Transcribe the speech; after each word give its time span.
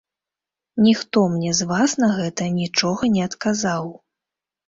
Ніхто 0.85 1.19
мне 1.33 1.51
з 1.59 1.67
вас 1.73 1.91
на 2.03 2.09
гэта 2.17 2.43
нічога 2.61 3.03
не 3.17 3.21
адказаў. 3.29 3.85